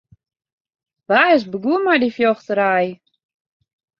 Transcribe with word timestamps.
Wa 1.09 1.19
is 1.35 1.43
begûn 1.51 1.81
mei 1.83 1.99
dy 2.01 2.11
fjochterij? 2.15 2.89